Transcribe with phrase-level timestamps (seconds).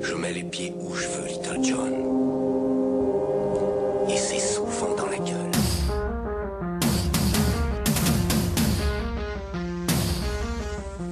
[0.00, 1.92] Je mets les pieds où je veux, Little John.
[4.08, 5.50] Et c'est souvent dans la gueule.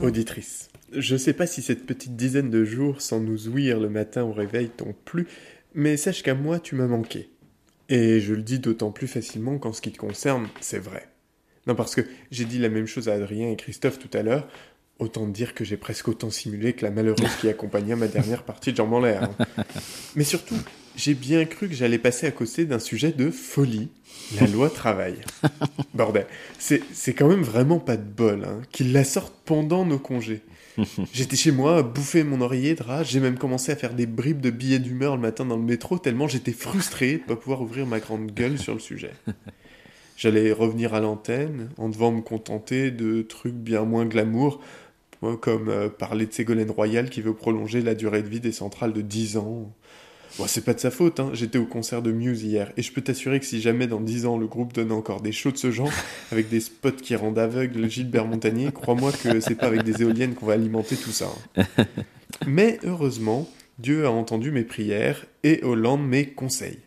[0.02, 4.22] Auditrice, je sais pas si cette petite dizaine de jours sans nous ouïr le matin
[4.22, 5.26] au réveil t'ont plu,
[5.74, 7.30] mais sache qu'à moi tu m'as manqué.
[7.88, 11.08] Et je le dis d'autant plus facilement qu'en ce qui te concerne, c'est vrai.
[11.66, 14.46] Non, parce que j'ai dit la même chose à Adrien et Christophe tout à l'heure,
[15.04, 18.72] autant dire que j'ai presque autant simulé que la malheureuse qui accompagna ma dernière partie
[18.72, 19.30] de Jambes en l'air.
[19.38, 19.64] hein.
[20.16, 20.56] Mais surtout,
[20.96, 23.88] j'ai bien cru que j'allais passer à côté d'un sujet de folie,
[24.40, 25.16] la loi travail.
[25.94, 26.26] Bordel,
[26.58, 30.42] c'est quand même vraiment pas de bol hein, qu'ils la sortent pendant nos congés.
[31.12, 34.40] J'étais chez moi à bouffer mon oreiller de j'ai même commencé à faire des bribes
[34.40, 37.86] de billets d'humeur le matin dans le métro tellement j'étais frustré de pas pouvoir ouvrir
[37.86, 39.12] ma grande gueule sur le sujet.
[40.16, 44.60] J'allais revenir à l'antenne en devant me contenter de trucs bien moins glamour,
[45.40, 48.92] comme euh, parler de Ségolène Royal qui veut prolonger la durée de vie des centrales
[48.92, 49.72] de 10 ans.
[50.38, 51.30] Bon, c'est pas de sa faute, hein.
[51.32, 54.26] j'étais au concert de Muse hier, et je peux t'assurer que si jamais dans 10
[54.26, 55.92] ans le groupe donne encore des shows de ce genre,
[56.32, 60.34] avec des spots qui rendent aveugle Gilbert Montagnier, crois-moi que c'est pas avec des éoliennes
[60.34, 61.30] qu'on va alimenter tout ça.
[61.56, 61.64] hein.
[62.48, 63.48] Mais heureusement,
[63.78, 66.80] Dieu a entendu mes prières et Hollande mes conseils.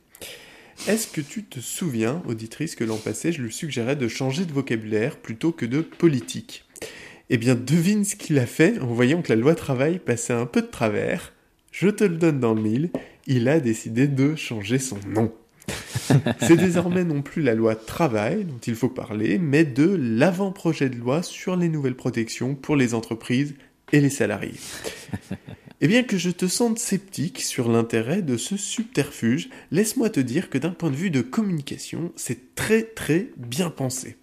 [0.87, 4.53] Est-ce que tu te souviens, auditrice, que l'an passé, je lui suggérais de changer de
[4.53, 6.66] vocabulaire plutôt que de politique?
[7.29, 10.45] Eh bien, devine ce qu'il a fait en voyant que la loi travail passait un
[10.45, 11.33] peu de travers.
[11.71, 12.89] Je te le donne dans le mille,
[13.27, 15.33] il a décidé de changer son nom.
[16.39, 20.95] C'est désormais non plus la loi travail dont il faut parler, mais de l'avant-projet de
[20.95, 23.55] loi sur les nouvelles protections pour les entreprises
[23.91, 24.59] et les salariés.
[25.79, 30.49] Et bien que je te sente sceptique sur l'intérêt de ce subterfuge, laisse-moi te dire
[30.49, 34.17] que d'un point de vue de communication, c'est très très bien pensé.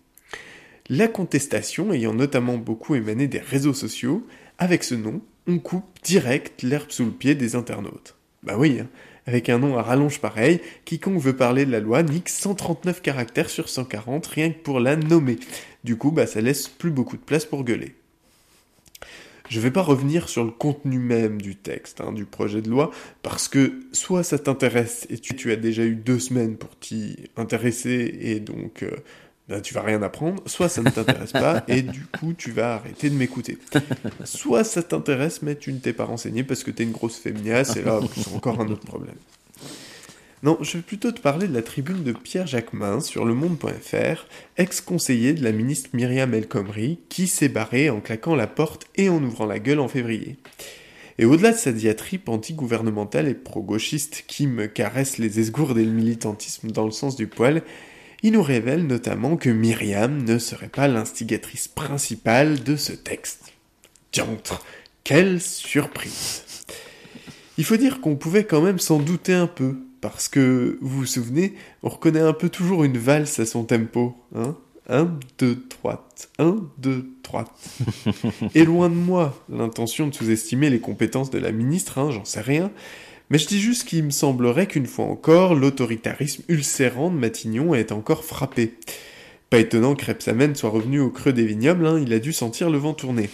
[0.90, 4.26] La contestation ayant notamment beaucoup émané des réseaux sociaux,
[4.58, 8.16] avec ce nom, on coupe direct l'herbe sous le pied des internautes.
[8.42, 8.88] Bah oui, hein,
[9.26, 13.48] avec un nom à rallonge pareil, quiconque veut parler de la loi nique 139 caractères
[13.48, 15.38] sur 140 rien que pour la nommer.
[15.84, 17.94] Du coup, bah ça laisse plus beaucoup de place pour gueuler.
[19.48, 22.90] Je vais pas revenir sur le contenu même du texte, hein, du projet de loi,
[23.22, 27.16] parce que soit ça t'intéresse et tu, tu as déjà eu deux semaines pour t'y
[27.36, 28.90] intéresser et donc euh,
[29.48, 32.74] ben, tu vas rien apprendre, soit ça ne t'intéresse pas et du coup tu vas
[32.74, 33.58] arrêter de m'écouter.
[34.24, 37.76] Soit ça t'intéresse mais tu ne t'es pas renseigné parce que t'es une grosse féminasse
[37.76, 39.16] et là c'est encore un autre problème.
[40.42, 44.26] Non, je vais plutôt te parler de la tribune de Pierre Jacquemin sur le monde.fr,
[44.58, 49.08] ex-conseiller de la ministre Myriam El Khomri, qui s'est barré en claquant la porte et
[49.08, 50.36] en ouvrant la gueule en février.
[51.18, 55.92] Et au-delà de sa diatribe anti-gouvernementale et pro-gauchiste qui me caresse les esgourdes et le
[55.92, 57.62] militantisme dans le sens du poil,
[58.24, 63.52] il nous révèle notamment que Myriam ne serait pas l'instigatrice principale de ce texte.
[64.14, 64.64] Diantre,
[65.04, 66.42] quelle surprise
[67.58, 71.06] Il faut dire qu'on pouvait quand même s'en douter un peu, parce que, vous vous
[71.06, 74.56] souvenez, on reconnaît un peu toujours une valse à son tempo, hein
[74.88, 76.08] 1, 2, 3,
[76.38, 77.44] 1, 2, 3.
[78.54, 82.40] Et loin de moi l'intention de sous-estimer les compétences de la ministre, hein, j'en sais
[82.40, 82.70] rien,
[83.30, 87.92] mais je dis juste qu'il me semblerait qu'une fois encore, l'autoritarisme ulcérant de Matignon est
[87.92, 88.74] encore frappé.
[89.50, 92.70] Pas étonnant que Rebsamen soit revenu au creux des vignobles, hein, il a dû sentir
[92.70, 93.30] le vent tourner.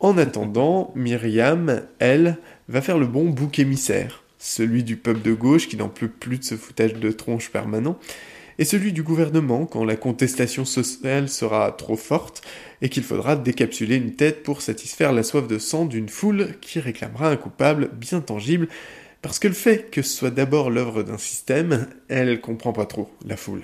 [0.00, 2.38] En attendant, Myriam, elle,
[2.68, 6.38] va faire le bon bouc émissaire, celui du peuple de gauche qui n'en peut plus
[6.38, 7.98] de ce foutage de tronche permanent,
[8.58, 12.42] et celui du gouvernement quand la contestation sociale sera trop forte
[12.82, 16.80] et qu'il faudra décapsuler une tête pour satisfaire la soif de sang d'une foule qui
[16.80, 18.68] réclamera un coupable bien tangible,
[19.22, 23.10] parce que le fait que ce soit d'abord l'œuvre d'un système, elle comprend pas trop,
[23.24, 23.62] la foule.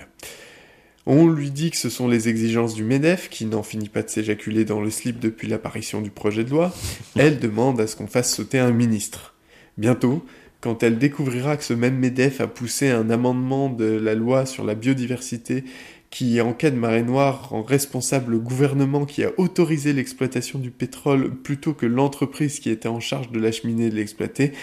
[1.07, 4.09] On lui dit que ce sont les exigences du MEDEF qui n'en finit pas de
[4.09, 6.73] s'éjaculer dans le slip depuis l'apparition du projet de loi.
[7.15, 9.35] Elle demande à ce qu'on fasse sauter un ministre.
[9.77, 10.25] Bientôt,
[10.61, 14.63] quand elle découvrira que ce même MEDEF a poussé un amendement de la loi sur
[14.63, 15.63] la biodiversité
[16.09, 20.71] qui, en cas de marée noire, rend responsable le gouvernement qui a autorisé l'exploitation du
[20.71, 24.53] pétrole plutôt que l'entreprise qui était en charge de l'acheminer et de l'exploiter,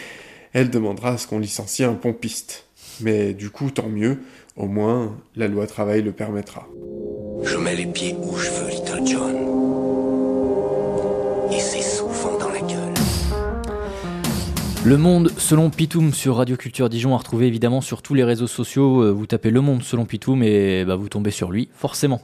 [0.55, 2.67] elle demandera à ce qu'on licencie un pompiste.
[3.01, 4.19] Mais du coup, tant mieux,
[4.57, 6.69] au moins la loi travail le permettra.
[7.43, 9.37] Je mets les pieds où je veux, Little John.
[11.53, 11.83] Et c'est
[14.85, 18.49] Le Monde selon Pitoum sur Radio Culture Dijon à retrouver évidemment sur tous les réseaux
[18.49, 19.03] sociaux.
[19.03, 22.21] Euh, Vous tapez Le Monde selon Pitoum et bah, vous tombez sur lui, forcément.